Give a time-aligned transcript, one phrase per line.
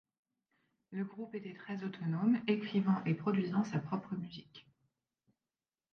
[0.89, 4.65] Le groupe était très autonome, écrivant et produisant sa propre musique.